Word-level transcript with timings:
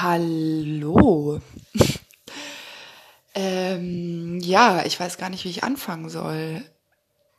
Hallo. 0.00 1.40
ähm, 3.34 4.38
ja, 4.38 4.84
ich 4.84 5.00
weiß 5.00 5.18
gar 5.18 5.28
nicht, 5.28 5.44
wie 5.44 5.50
ich 5.50 5.64
anfangen 5.64 6.08
soll. 6.08 6.64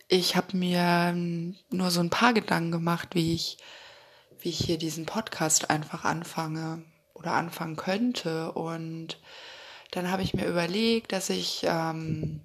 Ich 0.10 0.36
habe 0.36 0.58
mir 0.58 1.14
nur 1.70 1.90
so 1.90 2.02
ein 2.02 2.10
paar 2.10 2.34
Gedanken 2.34 2.72
gemacht, 2.72 3.16
wie 3.16 3.34
ich, 3.34 3.60
wie 4.42 4.50
ich 4.50 4.58
hier 4.58 4.78
diesen 4.78 5.06
Podcast 5.06 5.70
einfach 5.70 6.04
anfange 6.04 6.84
oder 7.14 7.32
anfangen 7.32 7.78
könnte. 7.78 8.52
Und 8.52 9.22
dann 9.92 10.12
habe 10.12 10.24
ich 10.24 10.34
mir 10.34 10.46
überlegt, 10.46 11.14
dass 11.14 11.30
ich 11.30 11.62
ähm, 11.64 12.42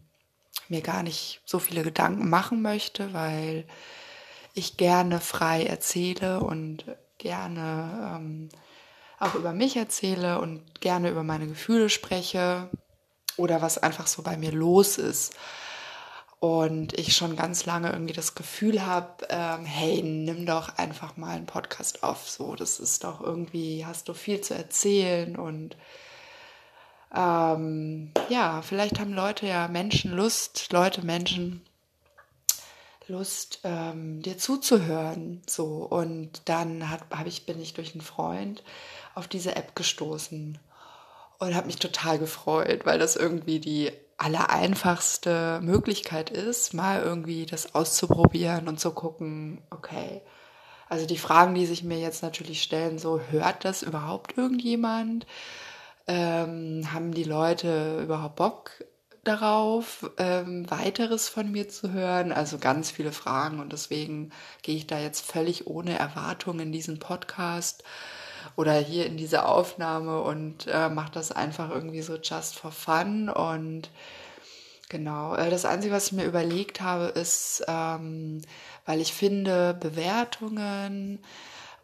mir 0.68 0.80
gar 0.80 1.02
nicht 1.02 1.40
so 1.44 1.58
viele 1.58 1.82
Gedanken 1.82 2.30
machen 2.30 2.62
möchte, 2.62 3.12
weil 3.14 3.66
ich 4.52 4.76
gerne 4.76 5.18
frei 5.18 5.64
erzähle 5.64 6.38
und 6.38 6.84
gerne 7.18 8.14
ähm, 8.16 8.48
auch 9.18 9.34
über 9.34 9.52
mich 9.52 9.76
erzähle 9.76 10.40
und 10.40 10.80
gerne 10.80 11.10
über 11.10 11.22
meine 11.22 11.46
Gefühle 11.46 11.88
spreche 11.88 12.68
oder 13.36 13.62
was 13.62 13.78
einfach 13.78 14.06
so 14.06 14.22
bei 14.22 14.36
mir 14.36 14.52
los 14.52 14.98
ist. 14.98 15.34
Und 16.40 16.92
ich 16.98 17.16
schon 17.16 17.36
ganz 17.36 17.64
lange 17.64 17.90
irgendwie 17.90 18.12
das 18.12 18.34
Gefühl 18.34 18.84
habe, 18.84 19.26
ähm, 19.30 19.64
hey, 19.64 20.02
nimm 20.02 20.44
doch 20.44 20.76
einfach 20.76 21.16
mal 21.16 21.36
einen 21.36 21.46
Podcast 21.46 22.02
auf. 22.02 22.28
So, 22.28 22.54
das 22.54 22.80
ist 22.80 23.04
doch 23.04 23.22
irgendwie, 23.22 23.86
hast 23.86 24.08
du 24.08 24.14
viel 24.14 24.42
zu 24.42 24.54
erzählen 24.54 25.36
und 25.36 25.76
ähm, 27.16 28.10
ja, 28.28 28.60
vielleicht 28.60 28.98
haben 28.98 29.14
Leute 29.14 29.46
ja 29.46 29.68
Menschen 29.68 30.10
Lust, 30.10 30.72
Leute, 30.72 31.06
Menschen 31.06 31.64
Lust, 33.06 33.60
ähm, 33.64 34.20
dir 34.22 34.36
zuzuhören. 34.36 35.42
So, 35.48 35.84
und 35.84 36.42
dann 36.46 36.90
hat, 36.90 37.02
hab 37.10 37.26
ich, 37.26 37.46
bin 37.46 37.60
ich 37.60 37.74
durch 37.74 37.92
einen 37.94 38.00
Freund 38.02 38.62
auf 39.14 39.28
diese 39.28 39.56
App 39.56 39.74
gestoßen 39.76 40.58
und 41.38 41.54
habe 41.54 41.66
mich 41.66 41.76
total 41.76 42.18
gefreut, 42.18 42.84
weil 42.84 42.98
das 42.98 43.16
irgendwie 43.16 43.60
die 43.60 43.92
allereinfachste 44.16 45.60
Möglichkeit 45.62 46.30
ist, 46.30 46.72
mal 46.74 47.02
irgendwie 47.02 47.46
das 47.46 47.74
auszuprobieren 47.74 48.68
und 48.68 48.78
zu 48.78 48.92
gucken, 48.92 49.62
okay, 49.70 50.22
also 50.88 51.06
die 51.06 51.18
Fragen, 51.18 51.54
die 51.54 51.66
sich 51.66 51.82
mir 51.82 51.98
jetzt 51.98 52.22
natürlich 52.22 52.62
stellen, 52.62 52.98
so 52.98 53.20
hört 53.30 53.64
das 53.64 53.82
überhaupt 53.82 54.36
irgendjemand? 54.38 55.26
Ähm, 56.06 56.92
haben 56.92 57.12
die 57.12 57.24
Leute 57.24 58.00
überhaupt 58.02 58.36
Bock 58.36 58.84
darauf, 59.24 60.10
ähm, 60.18 60.70
weiteres 60.70 61.28
von 61.28 61.50
mir 61.50 61.68
zu 61.68 61.92
hören? 61.92 62.30
Also 62.30 62.58
ganz 62.58 62.90
viele 62.90 63.12
Fragen 63.12 63.58
und 63.60 63.72
deswegen 63.72 64.30
gehe 64.62 64.76
ich 64.76 64.86
da 64.86 64.98
jetzt 64.98 65.24
völlig 65.26 65.66
ohne 65.66 65.98
Erwartung 65.98 66.60
in 66.60 66.72
diesen 66.72 66.98
Podcast 66.98 67.82
oder 68.56 68.74
hier 68.74 69.06
in 69.06 69.16
diese 69.16 69.46
Aufnahme 69.46 70.20
und 70.22 70.66
äh, 70.66 70.88
mache 70.88 71.12
das 71.12 71.32
einfach 71.32 71.70
irgendwie 71.70 72.02
so 72.02 72.16
just 72.16 72.58
for 72.58 72.72
fun. 72.72 73.28
Und 73.28 73.90
genau, 74.88 75.34
äh, 75.34 75.50
das 75.50 75.64
Einzige, 75.64 75.94
was 75.94 76.06
ich 76.06 76.12
mir 76.12 76.24
überlegt 76.24 76.80
habe, 76.80 77.06
ist, 77.06 77.64
ähm, 77.68 78.42
weil 78.86 79.00
ich 79.00 79.12
finde, 79.12 79.74
Bewertungen 79.74 81.20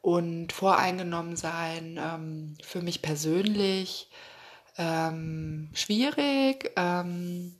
und 0.02 0.52
voreingenommen 0.52 1.36
sein 1.36 1.98
ähm, 2.02 2.54
für 2.62 2.80
mich 2.80 3.02
persönlich 3.02 4.10
ähm, 4.78 5.68
schwierig. 5.74 6.72
Ähm, 6.76 7.54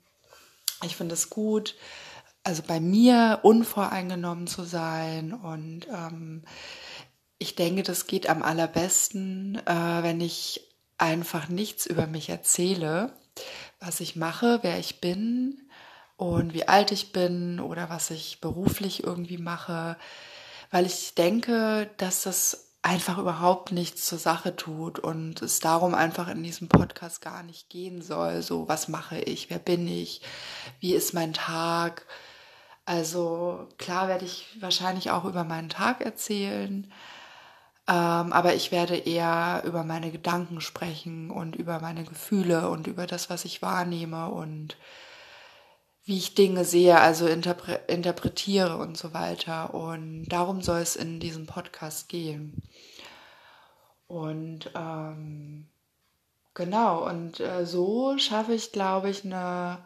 ich 0.82 0.96
finde 0.96 1.14
es 1.14 1.28
gut, 1.28 1.76
also 2.42 2.62
bei 2.66 2.80
mir 2.80 3.40
unvoreingenommen 3.42 4.46
zu 4.46 4.62
sein 4.62 5.34
und 5.34 5.86
ähm, 5.88 6.42
ich 7.41 7.56
denke, 7.56 7.83
das 7.83 8.06
geht 8.06 8.28
am 8.28 8.42
allerbesten, 8.42 9.56
äh, 9.66 10.02
wenn 10.02 10.20
ich 10.20 10.69
einfach 10.98 11.48
nichts 11.48 11.86
über 11.86 12.06
mich 12.06 12.28
erzähle, 12.28 13.14
was 13.80 14.00
ich 14.00 14.14
mache, 14.14 14.58
wer 14.62 14.78
ich 14.78 15.00
bin 15.00 15.70
und 16.18 16.52
wie 16.52 16.68
alt 16.68 16.92
ich 16.92 17.12
bin 17.12 17.58
oder 17.58 17.89
was 17.89 18.11
ich 18.11 18.42
beruflich 18.42 19.05
irgendwie 19.05 19.39
mache, 19.39 19.96
weil 20.70 20.84
ich 20.84 21.14
denke, 21.14 21.90
dass 21.96 22.24
das 22.24 22.74
einfach 22.83 23.17
überhaupt 23.17 23.72
nichts 23.72 24.05
zur 24.05 24.18
Sache 24.18 24.55
tut 24.55 24.98
und 24.98 25.40
es 25.40 25.61
darum 25.61 25.95
einfach 25.95 26.28
in 26.28 26.42
diesem 26.42 26.68
Podcast 26.68 27.22
gar 27.22 27.42
nicht 27.42 27.70
gehen 27.70 28.02
soll. 28.02 28.42
So, 28.42 28.68
was 28.68 28.89
mache 28.89 29.18
ich? 29.18 29.48
Wer 29.48 29.58
bin 29.58 29.89
ich? 29.89 30.20
Wie 30.78 30.95
ist 30.95 31.14
mein 31.14 31.33
Tag? 31.33 32.07
Also 32.84 33.67
klar 33.78 34.08
werde 34.08 34.27
ich 34.27 34.46
wahrscheinlich 34.61 35.11
auch 35.11 35.24
über 35.24 35.45
meinen 35.45 35.70
Tag 35.70 36.02
erzählen, 36.02 36.92
ähm, 37.90 38.33
aber 38.33 38.55
ich 38.55 38.70
werde 38.70 38.96
eher 38.96 39.62
über 39.67 39.83
meine 39.83 40.12
Gedanken 40.12 40.61
sprechen 40.61 41.28
und 41.28 41.56
über 41.56 41.80
meine 41.80 42.05
Gefühle 42.05 42.70
und 42.70 42.86
über 42.86 43.08
das, 43.08 43.30
was 43.30 43.45
ich 43.45 43.62
wahrnehme 43.62 44.28
und 44.30 44.77
wie 46.05 46.18
ich 46.18 46.36
Dinge 46.36 46.64
sehe, 46.64 47.01
also 47.01 47.27
interpre 47.27 47.80
interpretiere 47.89 48.77
und 48.77 48.96
so 48.96 49.12
weiter. 49.12 49.74
Und 49.74 50.27
darum 50.28 50.62
soll 50.62 50.78
es 50.80 50.95
in 50.95 51.18
diesem 51.18 51.46
Podcast 51.46 52.08
gehen. 52.08 52.62
Und 54.07 54.70
ähm, 54.77 55.67
genau, 56.55 57.08
und 57.08 57.40
äh, 57.40 57.67
so 57.67 58.17
schaffe 58.18 58.55
ich, 58.55 58.70
glaube 58.70 59.11
ich, 59.11 59.24
eine 59.24 59.78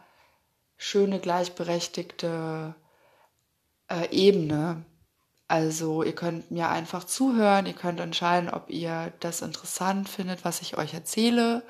schöne 0.77 1.21
gleichberechtigte 1.21 2.75
äh, 3.89 4.11
Ebene 4.11 4.85
also 5.49 6.03
ihr 6.03 6.15
könnt 6.15 6.51
mir 6.51 6.71
einfach 6.71 7.05
zuhören, 7.05 7.67
ihr 7.67 7.75
könnt 7.75 8.01
entscheiden, 8.01 8.51
ob 8.51 8.71
ihr 8.71 9.13
das 9.21 9.43
interessant 9.43 10.09
findet, 10.09 10.45
was 10.45 10.63
ich 10.63 10.79
euch 10.79 10.95
erzähle. 10.95 11.63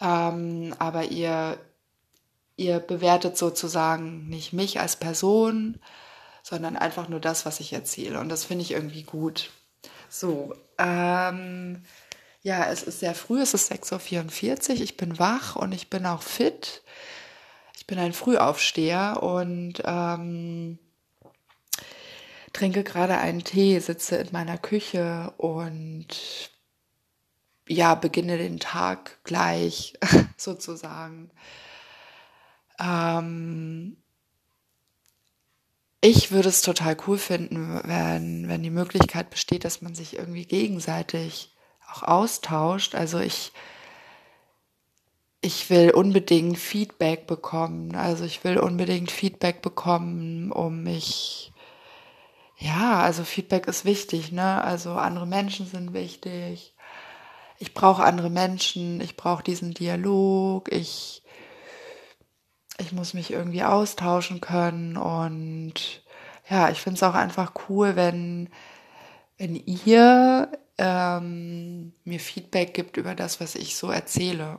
Ähm, 0.00 0.74
aber 0.78 1.04
ihr, 1.04 1.58
ihr 2.56 2.80
bewertet 2.80 3.38
sozusagen 3.38 4.28
nicht 4.28 4.52
mich 4.52 4.78
als 4.78 4.96
Person, 4.96 5.80
sondern 6.42 6.76
einfach 6.76 7.08
nur 7.08 7.20
das, 7.20 7.46
was 7.46 7.60
ich 7.60 7.72
erzähle. 7.72 8.20
Und 8.20 8.28
das 8.28 8.44
finde 8.44 8.62
ich 8.62 8.72
irgendwie 8.72 9.04
gut. 9.04 9.50
So, 10.08 10.54
ähm, 10.78 11.82
ja, 12.42 12.66
es 12.66 12.82
ist 12.82 13.00
sehr 13.00 13.14
früh, 13.14 13.40
es 13.40 13.54
ist 13.54 13.72
6.44 13.72 14.70
Uhr, 14.70 14.80
ich 14.80 14.96
bin 14.96 15.18
wach 15.18 15.56
und 15.56 15.72
ich 15.72 15.90
bin 15.90 16.06
auch 16.06 16.22
fit. 16.22 16.82
Ich 17.76 17.86
bin 17.86 17.98
ein 17.98 18.12
Frühaufsteher 18.12 19.22
und 19.22 19.82
ähm, 19.84 20.78
trinke 22.56 22.84
gerade 22.84 23.18
einen 23.18 23.44
Tee, 23.44 23.78
sitze 23.80 24.16
in 24.16 24.28
meiner 24.32 24.56
Küche 24.56 25.34
und 25.36 26.06
ja, 27.68 27.94
beginne 27.94 28.38
den 28.38 28.58
Tag 28.60 29.22
gleich 29.24 29.92
sozusagen. 30.38 31.30
Ähm, 32.80 33.98
ich 36.00 36.30
würde 36.30 36.48
es 36.48 36.62
total 36.62 36.96
cool 37.06 37.18
finden, 37.18 37.80
wenn, 37.84 38.48
wenn 38.48 38.62
die 38.62 38.70
Möglichkeit 38.70 39.28
besteht, 39.28 39.64
dass 39.64 39.82
man 39.82 39.94
sich 39.94 40.16
irgendwie 40.16 40.46
gegenseitig 40.46 41.54
auch 41.92 42.04
austauscht. 42.04 42.94
Also 42.94 43.18
ich, 43.18 43.52
ich 45.42 45.68
will 45.68 45.90
unbedingt 45.90 46.58
Feedback 46.58 47.26
bekommen. 47.26 47.96
Also 47.96 48.24
ich 48.24 48.44
will 48.44 48.58
unbedingt 48.58 49.10
Feedback 49.10 49.60
bekommen, 49.60 50.52
um 50.52 50.84
mich 50.84 51.52
ja, 52.58 53.00
also 53.02 53.24
Feedback 53.24 53.66
ist 53.66 53.84
wichtig, 53.84 54.32
ne? 54.32 54.62
Also 54.62 54.92
andere 54.92 55.26
Menschen 55.26 55.66
sind 55.66 55.92
wichtig. 55.92 56.74
Ich 57.58 57.74
brauche 57.74 58.04
andere 58.04 58.30
Menschen, 58.30 59.00
ich 59.00 59.16
brauche 59.16 59.42
diesen 59.42 59.72
Dialog, 59.74 60.72
ich, 60.72 61.22
ich 62.78 62.92
muss 62.92 63.14
mich 63.14 63.30
irgendwie 63.30 63.62
austauschen 63.62 64.40
können 64.40 64.96
und 64.96 66.02
ja, 66.48 66.70
ich 66.70 66.80
finde 66.80 66.96
es 66.96 67.02
auch 67.02 67.14
einfach 67.14 67.52
cool, 67.68 67.96
wenn, 67.96 68.50
wenn 69.38 69.56
ihr 69.56 70.52
ähm, 70.78 71.94
mir 72.04 72.20
Feedback 72.20 72.74
gibt 72.74 72.96
über 72.98 73.14
das, 73.14 73.40
was 73.40 73.54
ich 73.54 73.76
so 73.76 73.90
erzähle. 73.90 74.58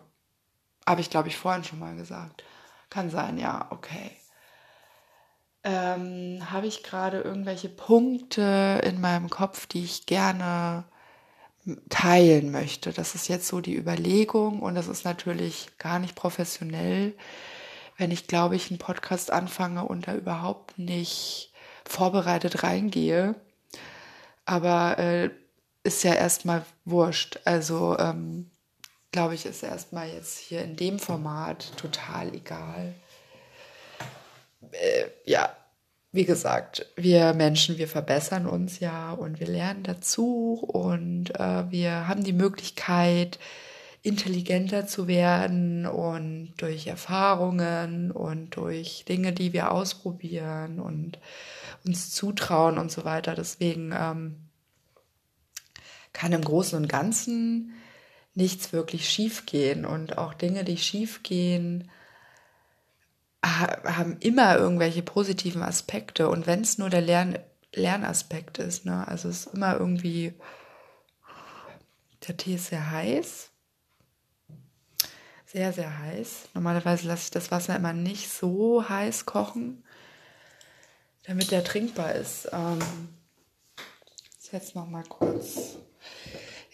Habe 0.87 1.01
ich, 1.01 1.09
glaube 1.09 1.27
ich, 1.29 1.37
vorhin 1.37 1.63
schon 1.63 1.79
mal 1.79 1.95
gesagt. 1.95 2.43
Kann 2.89 3.09
sein, 3.09 3.37
ja, 3.37 3.67
okay 3.71 4.17
ähm, 5.67 6.49
habe 6.49 6.65
ich 6.65 6.81
gerade 6.81 7.19
irgendwelche 7.19 7.67
Punkte 7.67 8.81
in 8.85 9.01
meinem 9.01 9.29
Kopf, 9.29 9.65
die 9.65 9.83
ich 9.83 10.05
gerne 10.05 10.85
teilen 11.89 12.51
möchte. 12.51 12.93
Das 12.93 13.15
ist 13.15 13.27
jetzt 13.27 13.49
so 13.49 13.59
die 13.59 13.75
Überlegung 13.75 14.61
und 14.61 14.75
das 14.75 14.87
ist 14.87 15.03
natürlich 15.03 15.67
gar 15.77 15.99
nicht 15.99 16.15
professionell, 16.15 17.13
wenn 17.97 18.11
ich, 18.11 18.27
glaube 18.27 18.55
ich, 18.55 18.71
einen 18.71 18.79
Podcast 18.79 19.29
anfange 19.29 19.83
und 19.83 20.07
da 20.07 20.15
überhaupt 20.15 20.79
nicht 20.79 21.51
vorbereitet 21.85 22.63
reingehe. 22.63 23.35
Aber 24.45 24.97
äh, 24.99 25.31
ist 25.83 26.05
ja 26.05 26.13
erstmal 26.13 26.63
wurscht. 26.85 27.41
Also 27.43 27.99
ähm, 27.99 28.49
glaube 29.11 29.35
ich, 29.35 29.45
ist 29.45 29.63
erstmal 29.63 30.07
jetzt 30.07 30.37
hier 30.37 30.63
in 30.63 30.77
dem 30.77 30.97
Format 30.97 31.73
total 31.75 32.33
egal 32.33 32.95
äh, 34.71 35.05
ja, 35.25 35.55
wie 36.17 36.25
gesagt, 36.25 36.87
wir 36.95 37.35
Menschen, 37.35 37.77
wir 37.77 37.87
verbessern 37.87 38.47
uns 38.47 38.79
ja 38.79 39.11
und 39.11 39.39
wir 39.39 39.45
lernen 39.45 39.83
dazu 39.83 40.53
und 40.67 41.29
äh, 41.39 41.69
wir 41.69 42.07
haben 42.07 42.23
die 42.23 42.33
Möglichkeit, 42.33 43.37
intelligenter 44.01 44.87
zu 44.87 45.07
werden 45.07 45.85
und 45.85 46.53
durch 46.57 46.87
Erfahrungen 46.87 48.09
und 48.11 48.55
durch 48.55 49.05
Dinge, 49.07 49.31
die 49.31 49.53
wir 49.53 49.71
ausprobieren 49.71 50.79
und 50.79 51.19
uns 51.85 52.09
zutrauen 52.09 52.79
und 52.79 52.91
so 52.91 53.05
weiter. 53.05 53.35
Deswegen 53.35 53.93
ähm, 53.95 54.37
kann 56.13 56.33
im 56.33 56.43
Großen 56.43 56.81
und 56.81 56.89
Ganzen 56.89 57.73
nichts 58.33 58.73
wirklich 58.73 59.07
schiefgehen 59.07 59.85
und 59.85 60.17
auch 60.17 60.33
Dinge, 60.33 60.63
die 60.63 60.77
schiefgehen, 60.77 61.91
haben 63.47 64.17
immer 64.19 64.57
irgendwelche 64.57 65.01
positiven 65.01 65.63
Aspekte 65.63 66.29
und 66.29 66.47
wenn 66.47 66.61
es 66.61 66.77
nur 66.77 66.89
der 66.89 67.01
Lern 67.01 67.39
Lernaspekt 67.73 68.57
ist, 68.57 68.85
ne? 68.85 69.07
Also 69.07 69.29
es 69.29 69.45
ist 69.45 69.53
immer 69.53 69.77
irgendwie 69.77 70.33
der 72.27 72.37
Tee 72.37 72.55
ist 72.55 72.67
sehr 72.67 72.91
heiß. 72.91 73.49
Sehr, 75.45 75.71
sehr 75.71 75.99
heiß. 75.99 76.49
Normalerweise 76.53 77.07
lasse 77.07 77.23
ich 77.25 77.31
das 77.31 77.51
Wasser 77.51 77.75
immer 77.75 77.93
nicht 77.93 78.29
so 78.29 78.87
heiß 78.87 79.25
kochen, 79.25 79.83
damit 81.23 81.51
der 81.51 81.63
trinkbar 81.63 82.13
ist. 82.13 82.49
Ähm, 82.51 82.79
jetzt 84.51 84.75
noch 84.75 84.87
mal 84.87 85.03
kurz. 85.03 85.77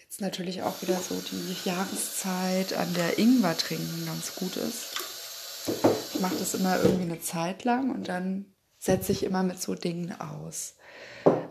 Jetzt 0.00 0.20
natürlich 0.20 0.62
auch 0.62 0.82
wieder 0.82 0.98
so 0.98 1.20
die 1.20 1.56
Jahreszeit, 1.68 2.72
an 2.72 2.92
der 2.94 3.18
Ingwer 3.18 3.56
trinken 3.56 4.06
ganz 4.06 4.34
gut 4.34 4.56
ist. 4.56 5.03
Mache 6.24 6.36
das 6.38 6.54
immer 6.54 6.80
irgendwie 6.80 7.02
eine 7.02 7.20
Zeit 7.20 7.64
lang 7.64 7.90
und 7.94 8.08
dann 8.08 8.46
setze 8.78 9.12
ich 9.12 9.24
immer 9.24 9.42
mit 9.42 9.60
so 9.60 9.74
Dingen 9.74 10.18
aus. 10.18 10.74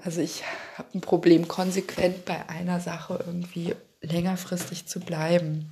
Also 0.03 0.19
ich 0.19 0.43
habe 0.75 0.89
ein 0.95 1.01
Problem, 1.01 1.47
konsequent 1.47 2.25
bei 2.25 2.49
einer 2.49 2.79
Sache 2.79 3.23
irgendwie 3.23 3.75
längerfristig 4.01 4.87
zu 4.87 4.99
bleiben. 4.99 5.71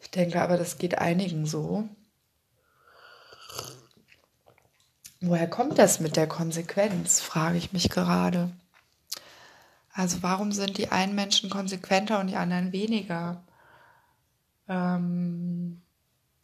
Ich 0.00 0.12
denke 0.12 0.40
aber, 0.40 0.58
das 0.58 0.78
geht 0.78 0.98
einigen 0.98 1.44
so. 1.44 1.88
Woher 5.20 5.50
kommt 5.50 5.76
das 5.76 5.98
mit 5.98 6.14
der 6.14 6.28
Konsequenz, 6.28 7.20
frage 7.20 7.58
ich 7.58 7.72
mich 7.72 7.90
gerade. 7.90 8.52
Also 9.92 10.22
warum 10.22 10.52
sind 10.52 10.78
die 10.78 10.92
einen 10.92 11.16
Menschen 11.16 11.50
konsequenter 11.50 12.20
und 12.20 12.28
die 12.28 12.36
anderen 12.36 12.70
weniger? 12.70 13.42
Ähm, 14.68 15.82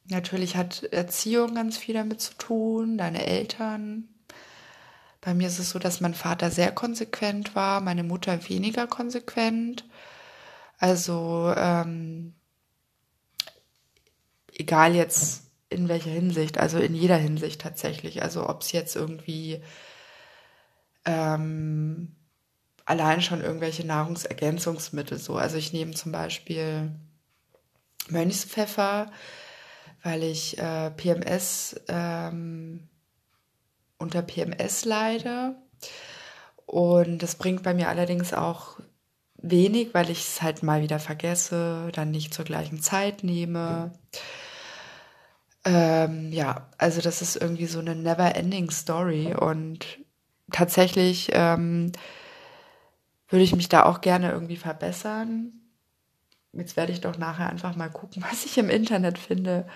Natürlich 0.09 0.57
hat 0.57 0.85
Erziehung 0.85 1.55
ganz 1.55 1.77
viel 1.77 1.95
damit 1.95 2.21
zu 2.21 2.35
tun, 2.35 2.97
deine 2.97 3.27
Eltern. 3.27 4.09
Bei 5.21 5.35
mir 5.35 5.49
ist 5.49 5.59
es 5.59 5.71
so, 5.71 5.79
dass 5.79 6.01
mein 6.01 6.15
Vater 6.15 6.51
sehr 6.51 6.73
konsequent 6.73 7.55
war, 7.55 7.81
meine 7.81 8.05
Mutter 8.05 8.49
weniger 8.49 8.87
konsequent. 8.87 9.85
Also 10.79 11.53
ähm, 11.57 12.35
egal 14.55 14.95
jetzt 14.95 15.43
in 15.69 15.89
welcher 15.89 16.11
Hinsicht, 16.11 16.59
also 16.59 16.79
in 16.79 16.95
jeder 16.95 17.17
Hinsicht 17.17 17.61
tatsächlich. 17.61 18.23
Also 18.23 18.49
ob 18.49 18.63
es 18.63 18.73
jetzt 18.73 18.97
irgendwie 18.97 19.61
ähm, 21.05 22.17
allein 22.87 23.21
schon 23.21 23.43
irgendwelche 23.43 23.87
Nahrungsergänzungsmittel 23.87 25.19
so. 25.19 25.37
Also 25.37 25.59
ich 25.59 25.75
nehme 25.75 25.93
zum 25.93 26.13
Beispiel 26.13 26.93
Mönchspfeffer 28.09 29.11
weil 30.09 30.23
ich 30.23 30.57
äh, 30.57 30.91
PMS 30.91 31.79
ähm, 31.87 32.89
unter 33.99 34.23
PMS 34.23 34.87
leide. 34.87 35.57
Und 36.65 37.19
das 37.19 37.35
bringt 37.35 37.63
bei 37.63 37.75
mir 37.75 37.91
allerdings 37.91 38.33
auch 38.33 38.81
wenig, 39.37 39.93
weil 39.93 40.09
ich 40.09 40.21
es 40.21 40.41
halt 40.41 40.63
mal 40.63 40.81
wieder 40.81 40.99
vergesse, 40.99 41.91
dann 41.93 42.11
nicht 42.11 42.33
zur 42.33 42.47
gleichen 42.47 42.81
Zeit 42.81 43.23
nehme. 43.23 43.93
Ähm, 45.67 46.33
ja, 46.33 46.71
also 46.79 47.03
das 47.03 47.21
ist 47.21 47.37
irgendwie 47.37 47.67
so 47.67 47.79
eine 47.79 47.95
never-ending 47.95 48.71
Story 48.71 49.35
und 49.35 49.85
tatsächlich 50.51 51.29
ähm, 51.33 51.93
würde 53.29 53.45
ich 53.45 53.55
mich 53.55 53.69
da 53.69 53.85
auch 53.85 54.01
gerne 54.01 54.33
irgendwie 54.33 54.57
verbessern 54.57 55.58
jetzt 56.53 56.77
werde 56.77 56.93
ich 56.93 57.01
doch 57.01 57.19
nachher 57.19 57.49
einfach 57.49 57.77
mal 57.77 57.91
gucken, 57.91 58.25
was 58.31 58.45
ich 58.45 58.59
im 58.59 58.71
Internet 58.71 59.19
finde, 59.19 59.67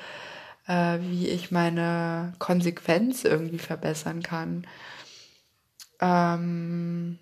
äh, 0.67 0.99
wie 1.01 1.29
ich 1.29 1.51
meine 1.51 2.33
Konsequenz 2.39 3.25
irgendwie 3.25 3.59
verbessern 3.59 4.23
kann. 4.23 4.67
Ähm, 6.01 7.19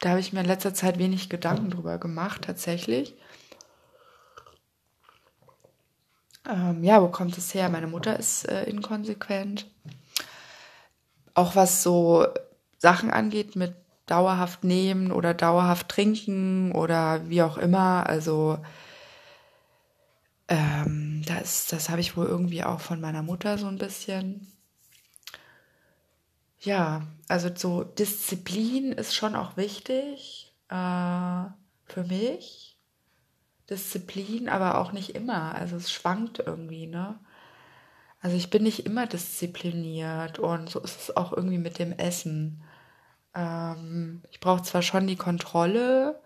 da 0.00 0.10
habe 0.10 0.20
ich 0.20 0.32
mir 0.32 0.40
in 0.40 0.46
letzter 0.46 0.74
Zeit 0.74 0.98
wenig 0.98 1.28
Gedanken 1.28 1.70
drüber 1.70 1.98
gemacht, 1.98 2.42
tatsächlich. 2.42 3.14
Ähm, 6.48 6.84
ja, 6.84 7.02
wo 7.02 7.08
kommt 7.08 7.36
es 7.38 7.54
her? 7.54 7.68
Meine 7.68 7.86
Mutter 7.86 8.18
ist 8.18 8.48
äh, 8.48 8.64
inkonsequent. 8.64 9.66
Auch 11.34 11.56
was 11.56 11.82
so 11.82 12.26
Sachen 12.78 13.10
angeht 13.10 13.56
mit 13.56 13.74
dauerhaft 14.06 14.64
nehmen 14.64 15.12
oder 15.12 15.34
dauerhaft 15.34 15.88
trinken 15.88 16.72
oder 16.72 17.28
wie 17.28 17.42
auch 17.42 17.58
immer. 17.58 18.06
Also 18.08 18.58
ähm, 20.48 21.22
das, 21.26 21.66
das 21.66 21.88
habe 21.88 22.00
ich 22.00 22.16
wohl 22.16 22.26
irgendwie 22.26 22.64
auch 22.64 22.80
von 22.80 23.00
meiner 23.00 23.22
Mutter 23.22 23.58
so 23.58 23.66
ein 23.66 23.78
bisschen. 23.78 24.46
Ja, 26.60 27.02
also 27.28 27.50
so 27.54 27.84
Disziplin 27.84 28.92
ist 28.92 29.14
schon 29.14 29.34
auch 29.34 29.56
wichtig 29.56 30.52
äh, 30.68 31.44
für 31.84 32.04
mich. 32.08 32.78
Disziplin, 33.68 34.48
aber 34.48 34.78
auch 34.78 34.92
nicht 34.92 35.16
immer. 35.16 35.54
Also 35.56 35.76
es 35.76 35.90
schwankt 35.90 36.38
irgendwie, 36.38 36.86
ne? 36.86 37.18
Also 38.20 38.36
ich 38.36 38.50
bin 38.50 38.62
nicht 38.62 38.86
immer 38.86 39.06
diszipliniert 39.06 40.38
und 40.38 40.70
so 40.70 40.80
ist 40.80 41.00
es 41.00 41.16
auch 41.16 41.32
irgendwie 41.32 41.58
mit 41.58 41.78
dem 41.78 41.92
Essen. 41.92 42.62
Ähm, 43.36 44.22
ich 44.30 44.40
brauche 44.40 44.62
zwar 44.62 44.82
schon 44.82 45.06
die 45.06 45.16
Kontrolle, 45.16 46.18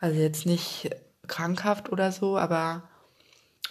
also 0.00 0.18
jetzt 0.18 0.46
nicht 0.46 0.90
krankhaft 1.28 1.92
oder 1.92 2.10
so, 2.10 2.38
aber 2.38 2.82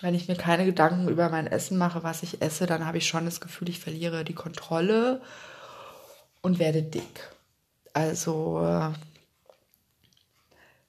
wenn 0.01 0.15
ich 0.15 0.27
mir 0.27 0.35
keine 0.35 0.65
Gedanken 0.65 1.09
über 1.09 1.29
mein 1.29 1.47
Essen 1.47 1.77
mache, 1.77 2.03
was 2.03 2.23
ich 2.23 2.41
esse, 2.41 2.65
dann 2.65 2.85
habe 2.85 2.97
ich 2.97 3.07
schon 3.07 3.25
das 3.25 3.41
Gefühl, 3.41 3.69
ich 3.69 3.79
verliere 3.79 4.23
die 4.23 4.33
Kontrolle 4.33 5.21
und 6.41 6.59
werde 6.59 6.81
dick. 6.81 7.29
Also, 7.93 8.61
äh, 8.63 8.93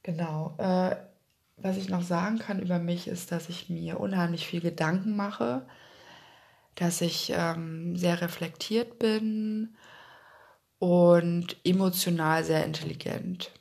genau. 0.03 0.55
Äh, 0.59 0.97
was 1.57 1.77
ich 1.77 1.89
noch 1.89 2.03
sagen 2.03 2.39
kann 2.39 2.61
über 2.61 2.79
mich 2.79 3.07
ist, 3.07 3.31
dass 3.31 3.49
ich 3.49 3.69
mir 3.69 4.01
unheimlich 4.01 4.47
viel 4.47 4.61
Gedanken 4.61 5.15
mache, 5.17 5.63
dass 6.75 7.01
ich 7.01 7.33
ähm, 7.37 7.97
sehr 7.97 8.21
reflektiert 8.21 8.99
bin, 8.99 9.77
und 10.83 11.59
emotional 11.63 12.43
sehr 12.43 12.65
intelligent, 12.65 13.53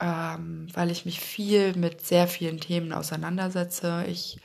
ähm, 0.00 0.68
weil 0.72 0.90
ich 0.90 1.04
mich 1.04 1.20
viel 1.20 1.76
mit 1.76 2.00
sehr 2.00 2.26
vielen 2.28 2.60
Themen 2.60 2.94
auseinandersetze. 2.94 4.06
Ich, 4.08 4.40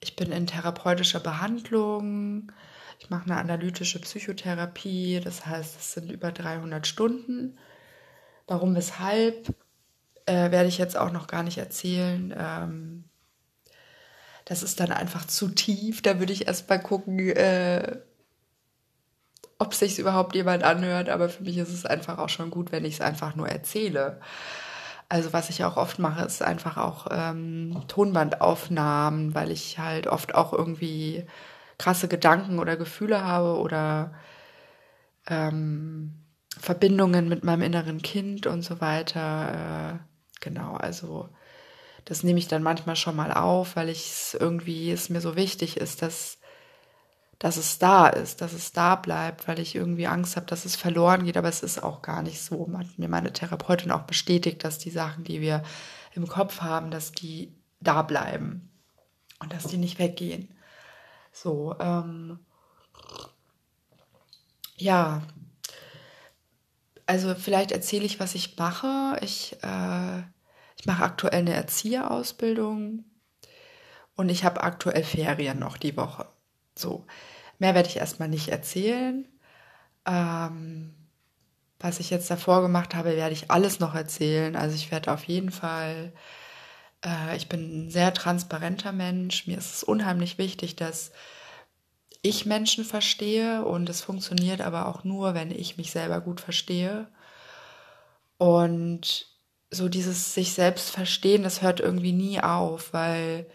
ich 0.00 0.16
bin 0.16 0.32
in 0.32 0.48
therapeutischer 0.48 1.20
Behandlung, 1.20 2.50
ich 2.98 3.08
mache 3.08 3.26
eine 3.26 3.36
analytische 3.36 4.00
Psychotherapie, 4.00 5.20
das 5.22 5.46
heißt, 5.46 5.78
es 5.78 5.92
sind 5.92 6.10
über 6.10 6.32
300 6.32 6.88
Stunden. 6.88 7.56
Warum, 8.48 8.74
weshalb, 8.74 9.54
äh, 10.26 10.50
werde 10.50 10.68
ich 10.68 10.78
jetzt 10.78 10.96
auch 10.96 11.12
noch 11.12 11.28
gar 11.28 11.44
nicht 11.44 11.58
erzählen. 11.58 12.34
Ähm, 12.36 13.04
das 14.44 14.64
ist 14.64 14.80
dann 14.80 14.90
einfach 14.90 15.24
zu 15.24 15.50
tief. 15.50 16.02
Da 16.02 16.18
würde 16.18 16.32
ich 16.32 16.48
erst 16.48 16.68
mal 16.68 16.78
gucken, 16.78 17.20
äh, 17.20 17.98
ob 19.58 19.74
sich 19.74 19.98
überhaupt 19.98 20.34
jemand 20.34 20.62
anhört, 20.62 21.08
aber 21.08 21.28
für 21.28 21.42
mich 21.42 21.58
ist 21.58 21.72
es 21.72 21.84
einfach 21.84 22.18
auch 22.18 22.28
schon 22.28 22.50
gut, 22.50 22.72
wenn 22.72 22.84
ich 22.84 22.94
es 22.94 23.00
einfach 23.00 23.34
nur 23.34 23.48
erzähle. 23.48 24.20
Also 25.08 25.32
was 25.32 25.50
ich 25.50 25.64
auch 25.64 25.76
oft 25.76 25.98
mache, 25.98 26.24
ist 26.24 26.42
einfach 26.42 26.76
auch 26.76 27.06
ähm, 27.10 27.82
Tonbandaufnahmen, 27.88 29.34
weil 29.34 29.50
ich 29.50 29.78
halt 29.78 30.06
oft 30.06 30.34
auch 30.34 30.52
irgendwie 30.52 31.26
krasse 31.78 32.08
Gedanken 32.08 32.58
oder 32.58 32.76
Gefühle 32.76 33.24
habe 33.24 33.58
oder 33.58 34.12
ähm, 35.28 36.14
Verbindungen 36.58 37.28
mit 37.28 37.44
meinem 37.44 37.62
inneren 37.62 38.02
Kind 38.02 38.46
und 38.46 38.62
so 38.62 38.80
weiter. 38.80 39.98
Äh, 39.98 39.98
genau, 40.40 40.74
also 40.74 41.28
das 42.04 42.22
nehme 42.22 42.38
ich 42.38 42.48
dann 42.48 42.62
manchmal 42.62 42.96
schon 42.96 43.16
mal 43.16 43.32
auf, 43.32 43.76
weil 43.76 43.88
ich 43.88 44.10
es 44.10 44.36
irgendwie, 44.38 44.90
es 44.90 45.10
mir 45.10 45.20
so 45.20 45.36
wichtig 45.36 45.76
ist, 45.76 46.02
dass 46.02 46.37
dass 47.38 47.56
es 47.56 47.78
da 47.78 48.08
ist, 48.08 48.40
dass 48.40 48.52
es 48.52 48.72
da 48.72 48.96
bleibt, 48.96 49.46
weil 49.46 49.60
ich 49.60 49.74
irgendwie 49.74 50.08
Angst 50.08 50.36
habe, 50.36 50.46
dass 50.46 50.64
es 50.64 50.74
verloren 50.74 51.24
geht, 51.24 51.36
aber 51.36 51.48
es 51.48 51.62
ist 51.62 51.82
auch 51.82 52.02
gar 52.02 52.22
nicht 52.22 52.40
so. 52.40 52.68
Hat 52.76 52.98
mir 52.98 53.08
meine 53.08 53.32
Therapeutin 53.32 53.92
auch 53.92 54.02
bestätigt, 54.02 54.64
dass 54.64 54.78
die 54.78 54.90
Sachen, 54.90 55.24
die 55.24 55.40
wir 55.40 55.62
im 56.14 56.26
Kopf 56.26 56.60
haben, 56.62 56.90
dass 56.90 57.12
die 57.12 57.54
da 57.80 58.02
bleiben 58.02 58.70
und 59.38 59.52
dass 59.52 59.68
die 59.68 59.76
nicht 59.76 60.00
weggehen. 60.00 60.48
So, 61.32 61.76
ähm, 61.78 62.40
ja, 64.76 65.22
also 67.06 67.34
vielleicht 67.36 67.70
erzähle 67.70 68.04
ich, 68.04 68.18
was 68.18 68.34
ich 68.34 68.56
mache. 68.56 69.16
Ich, 69.22 69.56
äh, 69.62 70.18
ich 70.76 70.86
mache 70.86 71.04
aktuell 71.04 71.40
eine 71.40 71.54
Erzieherausbildung 71.54 73.04
und 74.16 74.28
ich 74.28 74.44
habe 74.44 74.62
aktuell 74.62 75.04
Ferien 75.04 75.60
noch 75.60 75.76
die 75.76 75.96
Woche. 75.96 76.26
So, 76.78 77.06
mehr 77.58 77.74
werde 77.74 77.88
ich 77.88 77.96
erstmal 77.96 78.28
nicht 78.28 78.48
erzählen. 78.48 79.26
Ähm, 80.06 80.94
was 81.80 82.00
ich 82.00 82.10
jetzt 82.10 82.30
davor 82.30 82.62
gemacht 82.62 82.94
habe, 82.94 83.16
werde 83.16 83.32
ich 83.32 83.50
alles 83.50 83.80
noch 83.80 83.94
erzählen. 83.94 84.56
Also 84.56 84.74
ich 84.74 84.90
werde 84.90 85.12
auf 85.12 85.24
jeden 85.24 85.50
Fall, 85.50 86.12
äh, 87.04 87.36
ich 87.36 87.48
bin 87.48 87.86
ein 87.86 87.90
sehr 87.90 88.12
transparenter 88.14 88.92
Mensch. 88.92 89.46
Mir 89.46 89.58
ist 89.58 89.74
es 89.76 89.84
unheimlich 89.84 90.38
wichtig, 90.38 90.76
dass 90.76 91.12
ich 92.22 92.46
Menschen 92.46 92.84
verstehe 92.84 93.64
und 93.64 93.88
es 93.88 94.00
funktioniert 94.00 94.60
aber 94.60 94.86
auch 94.88 95.04
nur, 95.04 95.34
wenn 95.34 95.50
ich 95.52 95.76
mich 95.76 95.92
selber 95.92 96.20
gut 96.20 96.40
verstehe. 96.40 97.08
Und 98.38 99.26
so 99.70 99.88
dieses 99.88 100.34
sich 100.34 100.52
selbst 100.52 100.90
verstehen, 100.90 101.42
das 101.42 101.62
hört 101.62 101.80
irgendwie 101.80 102.12
nie 102.12 102.40
auf, 102.40 102.92
weil 102.92 103.46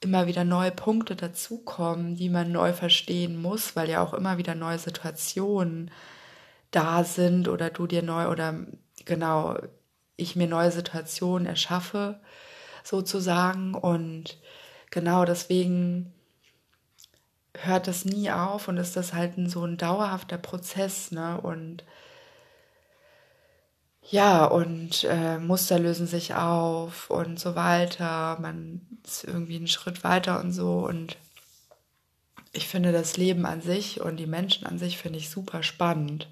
immer 0.00 0.26
wieder 0.26 0.44
neue 0.44 0.70
Punkte 0.70 1.16
dazukommen, 1.16 2.16
die 2.16 2.30
man 2.30 2.52
neu 2.52 2.72
verstehen 2.72 3.40
muss, 3.40 3.76
weil 3.76 3.90
ja 3.90 4.02
auch 4.02 4.14
immer 4.14 4.38
wieder 4.38 4.54
neue 4.54 4.78
Situationen 4.78 5.90
da 6.70 7.04
sind 7.04 7.48
oder 7.48 7.70
du 7.70 7.86
dir 7.86 8.02
neu 8.02 8.28
oder 8.28 8.66
genau 9.04 9.58
ich 10.16 10.36
mir 10.36 10.48
neue 10.48 10.70
Situationen 10.72 11.46
erschaffe 11.46 12.20
sozusagen 12.84 13.74
und 13.74 14.38
genau 14.90 15.24
deswegen 15.24 16.12
hört 17.54 17.86
das 17.86 18.04
nie 18.04 18.30
auf 18.30 18.68
und 18.68 18.76
ist 18.76 18.96
das 18.96 19.12
halt 19.12 19.34
so 19.50 19.64
ein 19.64 19.76
dauerhafter 19.76 20.38
Prozess, 20.38 21.10
ne? 21.10 21.40
Und 21.40 21.84
ja, 24.02 24.44
und 24.44 25.04
äh, 25.04 25.38
Muster 25.38 25.78
lösen 25.78 26.06
sich 26.06 26.34
auf 26.34 27.10
und 27.10 27.38
so 27.38 27.54
weiter. 27.54 28.38
Man 28.40 28.80
ist 29.04 29.24
irgendwie 29.24 29.56
einen 29.56 29.68
Schritt 29.68 30.04
weiter 30.04 30.40
und 30.40 30.52
so. 30.52 30.86
Und 30.86 31.16
ich 32.52 32.66
finde 32.66 32.92
das 32.92 33.16
Leben 33.16 33.46
an 33.46 33.62
sich 33.62 34.00
und 34.00 34.16
die 34.16 34.26
Menschen 34.26 34.66
an 34.66 34.78
sich 34.78 34.98
finde 34.98 35.18
ich 35.18 35.30
super 35.30 35.62
spannend. 35.62 36.28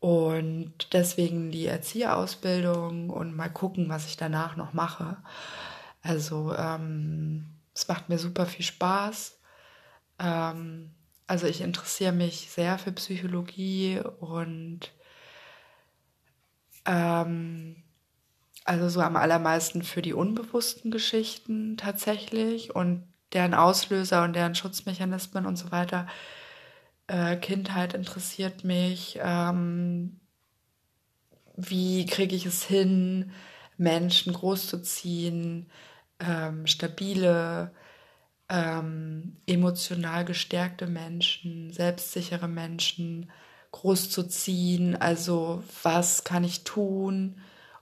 Und 0.00 0.92
deswegen 0.92 1.50
die 1.50 1.66
Erzieherausbildung 1.66 3.10
und 3.10 3.34
mal 3.34 3.48
gucken, 3.48 3.88
was 3.88 4.06
ich 4.06 4.16
danach 4.16 4.56
noch 4.56 4.72
mache. 4.72 5.16
Also 6.02 6.54
ähm, 6.56 7.46
es 7.74 7.88
macht 7.88 8.08
mir 8.08 8.18
super 8.18 8.46
viel 8.46 8.64
Spaß. 8.64 9.38
Ähm, 10.20 10.90
also 11.26 11.46
ich 11.46 11.60
interessiere 11.60 12.12
mich 12.12 12.48
sehr 12.50 12.78
für 12.78 12.92
Psychologie 12.92 14.00
und 14.20 14.92
ähm, 16.88 17.76
also 18.64 18.88
so 18.88 19.00
am 19.00 19.16
allermeisten 19.16 19.82
für 19.82 20.02
die 20.02 20.14
unbewussten 20.14 20.90
Geschichten 20.90 21.76
tatsächlich 21.76 22.74
und 22.74 23.04
deren 23.32 23.54
Auslöser 23.54 24.24
und 24.24 24.34
deren 24.34 24.54
Schutzmechanismen 24.54 25.46
und 25.46 25.56
so 25.56 25.70
weiter. 25.70 26.06
Äh, 27.06 27.36
Kindheit 27.36 27.94
interessiert 27.94 28.64
mich. 28.64 29.18
Ähm, 29.22 30.18
wie 31.56 32.06
kriege 32.06 32.34
ich 32.34 32.46
es 32.46 32.62
hin, 32.64 33.32
Menschen 33.76 34.32
großzuziehen, 34.32 35.70
ähm, 36.20 36.66
stabile 36.66 37.72
ähm, 38.48 39.36
emotional 39.46 40.24
gestärkte 40.24 40.86
Menschen, 40.86 41.72
selbstsichere 41.72 42.48
Menschen 42.48 43.30
großzuziehen. 43.80 44.96
Also 44.96 45.62
was 45.82 46.24
kann 46.24 46.44
ich 46.44 46.64
tun, 46.64 47.40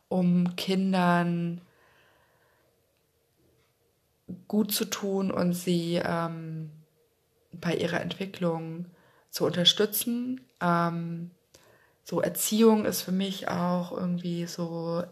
um 0.09 0.55
Kindern 0.57 1.61
gut 4.49 4.73
zu 4.73 4.85
tun 4.85 5.31
und 5.31 5.55
sie 5.55 6.01
ähm, 6.05 6.71
bei 7.53 7.75
ihrer 7.75 8.01
Entwicklung 8.01 8.87
zu 9.31 9.45
unterstützen. 9.45 10.41
Ähm, 10.61 11.31
so 12.05 12.21
Erziehung 12.21 12.85
ist 12.85 13.03
für 13.03 13.13
mich 13.13 13.49
auch 13.49 13.93
irgendwie 13.93 14.47
so 14.47 15.03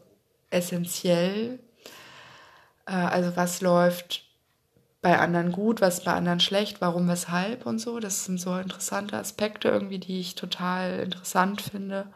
essentiell. 0.51 1.59
Äh, 2.87 2.93
also 2.93 3.37
was 3.37 3.61
läuft 3.61 4.24
bei 5.05 5.19
anderen 5.19 5.53
gut, 5.53 5.83
was 5.83 6.03
bei 6.03 6.15
anderen 6.15 6.41
schlecht, 6.41 6.81
warum, 6.81 7.07
weshalb 7.09 7.67
und 7.67 7.79
so. 7.79 8.01
Das 8.01 8.25
sind 8.25 8.41
so 8.41 8.57
interessante 8.57 9.19
Aspekte 9.19 9.69
irgendwie, 9.69 9.99
die 9.99 10.19
ich 10.19 10.35
total 10.35 11.01
interessant 11.01 11.61
finde. 11.61 12.07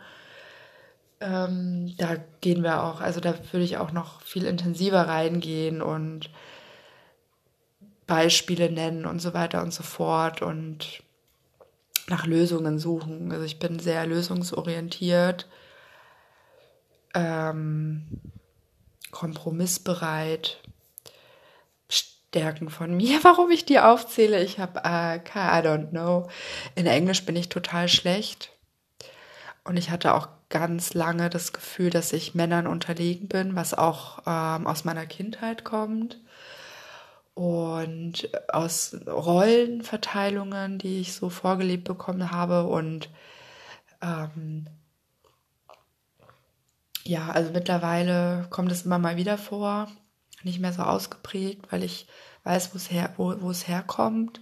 Ähm, 1.21 1.95
da 1.99 2.17
gehen 2.41 2.63
wir 2.63 2.83
auch, 2.83 3.03
also 3.03 3.21
da 3.21 3.35
würde 3.53 3.65
ich 3.67 3.77
auch 3.77 3.93
noch 3.93 4.23
viel 4.23 4.47
intensiver 4.47 5.07
reingehen 5.07 5.83
und 5.83 6.31
Beispiele 8.07 8.73
nennen 8.73 9.05
und 9.05 9.21
so 9.21 9.35
weiter 9.35 9.63
und 9.63 9.75
so 9.75 9.83
fort 9.83 10.41
und 10.41 11.03
nach 12.09 12.25
Lösungen 12.25 12.79
suchen. 12.79 13.33
Also 13.33 13.45
ich 13.45 13.59
bin 13.59 13.81
sehr 13.81 14.07
lösungsorientiert, 14.07 15.47
ähm, 17.13 18.07
kompromissbereit 19.11 20.63
Stärken 22.29 22.69
von 22.69 22.95
mir, 22.95 23.21
warum 23.25 23.51
ich 23.51 23.65
die 23.65 23.81
aufzähle. 23.81 24.43
Ich 24.43 24.59
habe, 24.59 24.81
äh, 24.85 25.17
I 25.17 25.67
don't 25.67 25.91
know. 25.91 26.29
In 26.75 26.87
Englisch 26.87 27.25
bin 27.25 27.37
ich 27.37 27.49
total 27.49 27.89
schlecht. 27.89 28.53
Und 29.65 29.77
ich 29.77 29.91
hatte 29.91 30.15
auch 30.15 30.29
ganz 30.49 30.95
lange 30.95 31.29
das 31.29 31.53
Gefühl, 31.53 31.91
dass 31.91 32.13
ich 32.13 32.35
Männern 32.35 32.67
unterlegen 32.67 33.29
bin, 33.29 33.55
was 33.55 33.75
auch 33.75 34.21
ähm, 34.27 34.67
aus 34.67 34.85
meiner 34.85 35.07
Kindheit 35.07 35.65
kommt. 35.65 36.21
Und 37.35 38.31
aus 38.49 38.97
Rollenverteilungen, 39.07 40.79
die 40.79 41.01
ich 41.01 41.15
so 41.15 41.31
vorgelebt 41.31 41.85
bekommen 41.85 42.31
habe. 42.31 42.65
Und 42.65 43.11
ähm, 44.03 44.67
ja, 47.05 47.29
also 47.31 47.53
mittlerweile 47.53 48.47
kommt 48.51 48.73
es 48.73 48.85
immer 48.85 48.99
mal 48.99 49.17
wieder 49.17 49.39
vor 49.39 49.89
nicht 50.45 50.61
mehr 50.61 50.73
so 50.73 50.83
ausgeprägt, 50.83 51.71
weil 51.71 51.83
ich 51.83 52.07
weiß, 52.45 52.75
wo's 52.75 52.91
her, 52.91 53.13
wo, 53.17 53.41
wo 53.41 53.51
es 53.51 53.69
herkommt. 53.69 54.41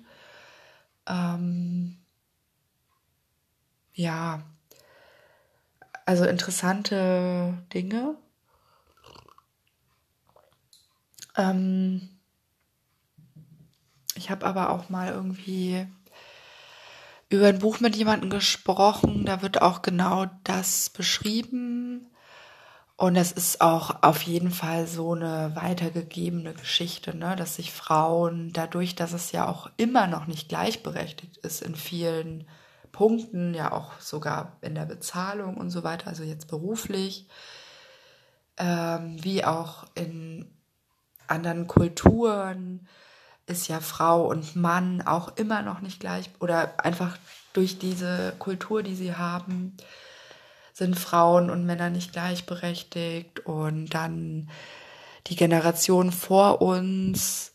Ähm, 1.08 1.98
ja, 3.94 4.42
also 6.04 6.24
interessante 6.24 7.58
Dinge. 7.72 8.16
Ähm, 11.36 12.08
ich 14.14 14.30
habe 14.30 14.46
aber 14.46 14.70
auch 14.70 14.88
mal 14.88 15.12
irgendwie 15.12 15.86
über 17.28 17.48
ein 17.48 17.58
Buch 17.58 17.80
mit 17.80 17.96
jemandem 17.96 18.30
gesprochen, 18.30 19.24
da 19.24 19.42
wird 19.42 19.60
auch 19.60 19.82
genau 19.82 20.26
das 20.44 20.90
beschrieben, 20.90 22.08
und 22.98 23.16
es 23.16 23.30
ist 23.30 23.60
auch 23.60 24.02
auf 24.02 24.22
jeden 24.22 24.50
Fall 24.50 24.86
so 24.86 25.12
eine 25.12 25.52
weitergegebene 25.54 26.54
Geschichte, 26.54 27.14
ne? 27.14 27.36
dass 27.36 27.56
sich 27.56 27.70
Frauen 27.70 28.52
dadurch, 28.54 28.94
dass 28.94 29.12
es 29.12 29.32
ja 29.32 29.46
auch 29.48 29.68
immer 29.76 30.06
noch 30.06 30.26
nicht 30.26 30.48
gleichberechtigt 30.48 31.36
ist 31.38 31.60
in 31.60 31.74
vielen 31.74 32.48
Punkten, 32.92 33.52
ja 33.52 33.72
auch 33.72 34.00
sogar 34.00 34.56
in 34.62 34.74
der 34.74 34.86
Bezahlung 34.86 35.58
und 35.58 35.68
so 35.68 35.84
weiter, 35.84 36.08
also 36.08 36.22
jetzt 36.22 36.48
beruflich, 36.48 37.28
ähm, 38.56 39.22
wie 39.22 39.44
auch 39.44 39.84
in 39.94 40.50
anderen 41.26 41.66
Kulturen 41.66 42.88
ist 43.46 43.68
ja 43.68 43.80
Frau 43.80 44.26
und 44.26 44.56
Mann 44.56 45.02
auch 45.02 45.36
immer 45.36 45.60
noch 45.60 45.82
nicht 45.82 46.00
gleich 46.00 46.30
oder 46.40 46.82
einfach 46.82 47.18
durch 47.52 47.78
diese 47.78 48.32
Kultur, 48.38 48.82
die 48.82 48.94
sie 48.94 49.14
haben, 49.14 49.76
sind 50.76 50.98
Frauen 50.98 51.48
und 51.48 51.64
Männer 51.64 51.88
nicht 51.88 52.12
gleichberechtigt 52.12 53.40
und 53.46 53.94
dann 53.94 54.50
die 55.26 55.34
Generation 55.34 56.12
vor 56.12 56.60
uns, 56.60 57.54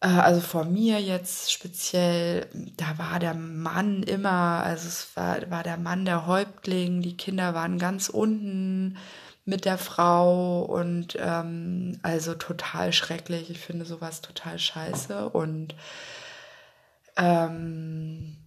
äh, 0.00 0.08
also 0.08 0.40
vor 0.40 0.64
mir 0.64 1.00
jetzt 1.00 1.52
speziell, 1.52 2.48
da 2.76 2.98
war 2.98 3.20
der 3.20 3.34
Mann 3.34 4.02
immer, 4.02 4.64
also 4.64 4.88
es 4.88 5.08
war, 5.14 5.48
war 5.52 5.62
der 5.62 5.76
Mann 5.76 6.04
der 6.04 6.26
Häuptling, 6.26 7.00
die 7.00 7.16
Kinder 7.16 7.54
waren 7.54 7.78
ganz 7.78 8.08
unten 8.08 8.96
mit 9.44 9.64
der 9.64 9.78
Frau 9.78 10.62
und 10.62 11.16
ähm, 11.20 12.00
also 12.02 12.34
total 12.34 12.92
schrecklich. 12.92 13.50
Ich 13.50 13.60
finde 13.60 13.84
sowas 13.84 14.20
total 14.20 14.58
scheiße 14.58 15.28
und 15.28 15.76
ähm, 17.16 18.43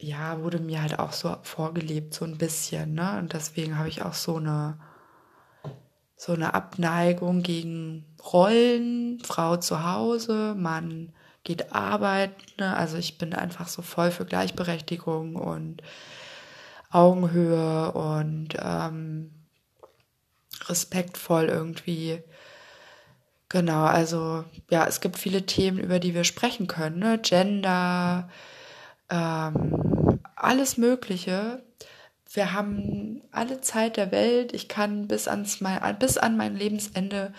ja, 0.00 0.40
wurde 0.42 0.58
mir 0.58 0.82
halt 0.82 0.98
auch 0.98 1.12
so 1.12 1.36
vorgelebt, 1.42 2.14
so 2.14 2.24
ein 2.24 2.38
bisschen, 2.38 2.94
ne? 2.94 3.18
Und 3.18 3.32
deswegen 3.34 3.78
habe 3.78 3.88
ich 3.88 4.02
auch 4.02 4.14
so 4.14 4.36
eine, 4.36 4.78
so 6.16 6.32
eine 6.32 6.54
Abneigung 6.54 7.42
gegen 7.42 8.06
Rollen, 8.32 9.20
Frau 9.20 9.56
zu 9.56 9.84
Hause, 9.84 10.54
Mann 10.56 11.12
geht 11.44 11.72
arbeiten. 11.72 12.42
Ne? 12.58 12.76
Also 12.76 12.96
ich 12.98 13.18
bin 13.18 13.34
einfach 13.34 13.68
so 13.68 13.82
voll 13.82 14.10
für 14.10 14.26
Gleichberechtigung 14.26 15.36
und 15.36 15.82
Augenhöhe 16.90 17.92
und 17.92 18.48
ähm, 18.60 19.30
respektvoll 20.68 21.44
irgendwie. 21.46 22.22
Genau, 23.48 23.84
also 23.84 24.44
ja, 24.70 24.86
es 24.86 25.00
gibt 25.00 25.18
viele 25.18 25.46
Themen, 25.46 25.78
über 25.78 25.98
die 25.98 26.14
wir 26.14 26.24
sprechen 26.24 26.66
können. 26.66 26.98
Ne? 26.98 27.18
Gender, 27.18 28.28
ähm, 29.10 30.20
alles 30.36 30.76
Mögliche. 30.76 31.62
Wir 32.32 32.52
haben 32.52 33.22
alle 33.32 33.60
Zeit 33.60 33.96
der 33.96 34.12
Welt. 34.12 34.52
Ich 34.54 34.68
kann 34.68 35.08
bis, 35.08 35.26
ans 35.26 35.60
mein, 35.60 35.98
bis 35.98 36.16
an 36.16 36.36
mein 36.36 36.54
Lebensende 36.54 37.34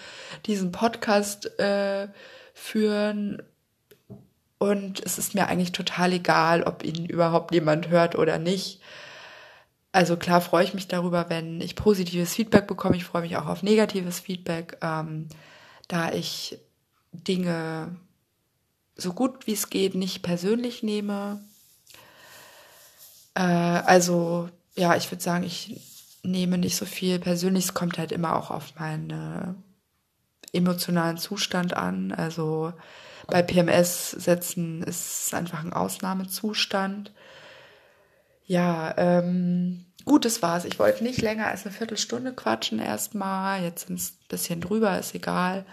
diesen 0.46 0.72
Podcast 0.72 1.60
äh, 1.60 2.10
führen. 2.54 3.42
Und 4.58 5.04
es 5.04 5.18
ist 5.18 5.34
mir 5.34 5.48
eigentlich 5.48 5.72
total 5.72 6.14
egal, 6.14 6.64
ob 6.64 6.84
ihn 6.84 7.06
überhaupt 7.06 7.54
jemand 7.54 7.90
hört 7.90 8.16
oder 8.16 8.38
nicht. 8.38 8.82
Also 9.94 10.18
klar 10.18 10.40
freue 10.40 10.64
ich 10.64 10.74
mich 10.74 10.88
darüber, 10.88 11.30
wenn 11.30 11.60
ich 11.62 11.76
positives 11.76 12.34
Feedback 12.36 12.68
bekomme. 12.68 12.96
Ich 12.96 13.06
freue 13.06 13.24
mich 13.24 13.38
auch 13.38 13.48
auf 13.48 13.64
negatives 13.64 14.20
Feedback, 14.20 14.78
ähm, 14.82 15.28
da 15.88 16.12
ich 16.12 16.60
Dinge 17.12 17.96
so 18.96 19.14
gut 19.14 19.48
wie 19.48 19.54
es 19.54 19.70
geht 19.70 19.96
nicht 19.96 20.22
persönlich 20.22 20.84
nehme. 20.84 21.42
Äh, 23.36 23.42
also 23.42 24.50
ja, 24.76 24.96
ich 24.96 25.12
würde 25.12 25.24
sagen, 25.24 25.44
ich 25.44 26.20
nehme 26.24 26.58
nicht 26.58 26.76
so 26.76 26.86
viel 26.86 27.20
persönlich. 27.20 27.66
Es 27.66 27.74
kommt 27.74 27.98
halt 27.98 28.12
immer 28.12 28.36
auch 28.36 28.52
auf 28.52 28.76
meinen 28.80 29.64
emotionalen 30.54 31.18
Zustand 31.18 31.76
an. 31.76 32.12
Also 32.12 32.74
bei 33.28 33.42
PMS 33.42 34.12
setzen 34.12 34.84
ist 34.84 35.34
einfach 35.34 35.64
ein 35.64 35.74
Ausnahmezustand. 35.74 37.12
Ja, 38.46 38.94
ähm, 38.98 39.86
gut, 40.06 40.26
das 40.26 40.42
war's. 40.42 40.66
Ich 40.66 40.80
wollte 40.80 41.04
nicht 41.04 41.22
länger 41.22 41.48
als 41.48 41.66
eine 41.66 41.74
Viertelstunde 41.74 42.34
quatschen 42.34 42.80
erstmal. 42.80 43.62
Jetzt 43.64 43.88
sind 43.88 44.00
es 44.00 44.12
ein 44.12 44.28
bisschen 44.28 44.62
drüber, 44.62 45.00
ist 45.00 45.16
egal. 45.16 45.66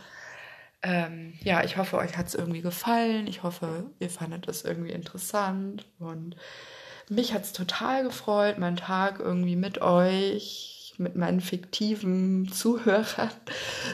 Ähm, 0.83 1.35
ja, 1.43 1.65
ich 1.65 1.77
hoffe, 1.77 1.97
euch 1.99 2.17
hat 2.17 2.29
es 2.29 2.35
irgendwie 2.37 2.61
gefallen. 2.61 3.27
Ich 3.27 3.43
hoffe, 3.43 3.91
ihr 3.99 4.11
fandet 4.11 4.47
es 4.49 4.65
irgendwie 4.65 4.93
interessant 4.93 5.87
und 5.99 6.37
mich 7.11 7.33
hat 7.35 7.45
es 7.45 7.53
total 7.53 8.05
gefreut, 8.05 8.59
meinen 8.59 8.77
Tag 8.77 9.21
irgendwie 9.21 9.57
mit 9.57 9.81
euch, 9.81 10.95
mit 10.99 11.17
meinen 11.17 11.41
fiktiven 11.41 12.49
Zuhörern 12.53 13.31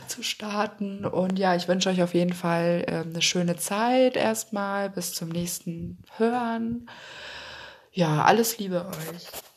zu 0.08 0.22
starten. 0.22 1.04
Und 1.04 1.38
ja, 1.38 1.54
ich 1.54 1.68
wünsche 1.68 1.88
euch 1.90 2.02
auf 2.02 2.14
jeden 2.14 2.32
Fall 2.32 2.84
äh, 2.86 3.08
eine 3.08 3.22
schöne 3.22 3.56
Zeit 3.56 4.16
erstmal. 4.16 4.90
Bis 4.90 5.14
zum 5.14 5.28
nächsten 5.28 5.98
Hören. 6.16 6.88
Ja, 7.92 8.24
alles 8.24 8.58
Liebe 8.58 8.86
euch. 8.86 9.53